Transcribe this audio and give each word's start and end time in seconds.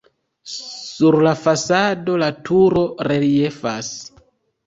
Sur 0.51 1.17
la 1.27 1.33
fasado 1.41 2.15
la 2.23 2.29
turo 2.49 2.83
reliefas. 3.11 3.93